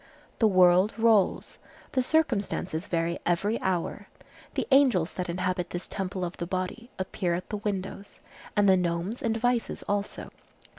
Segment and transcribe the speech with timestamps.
[0.39, 1.59] The world rolls;
[1.91, 4.07] the circumstances vary every hour.
[4.55, 8.19] The angels that inhabit this temple of the body appear at the windows,
[8.55, 10.31] and the gnomes and vices also.